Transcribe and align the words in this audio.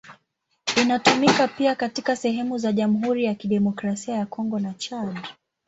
Inatumika 0.81 1.47
pia 1.47 1.75
katika 1.75 2.15
sehemu 2.15 2.57
za 2.57 2.71
Jamhuri 2.71 3.23
ya 3.25 3.35
Kidemokrasia 3.35 4.15
ya 4.15 4.25
Kongo 4.25 4.59
na 4.59 4.73
Chad. 4.73 5.27